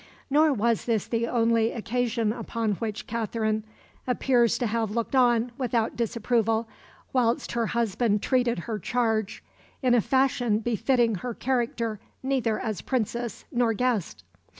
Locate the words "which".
2.77-3.05